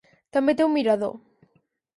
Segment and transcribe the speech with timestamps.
[0.37, 1.15] També té un mirador.